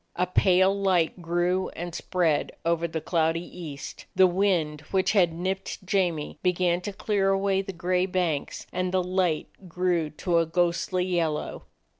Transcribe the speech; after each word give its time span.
A 0.15 0.25
pale 0.25 0.75
light 0.75 1.21
grew 1.21 1.69
and 1.75 1.93
spread 1.93 2.53
over 2.65 2.87
the 2.87 2.99
cloudy 3.01 3.45
east, 3.61 4.07
the 4.15 4.25
wind 4.25 4.81
which 4.89 5.11
had 5.11 5.31
nipped 5.31 5.85
J 5.85 6.07
amie 6.07 6.39
began 6.41 6.81
to 6.81 6.91
clear 6.91 7.29
away 7.29 7.61
the 7.61 7.71
gray 7.71 8.07
banks, 8.07 8.65
and 8.73 8.91
the 8.91 9.03
light 9.03 9.49
grew 9.69 10.09
to 10.09 10.39
a 10.39 10.47
ghostly 10.47 11.05
yellow. 11.05 11.65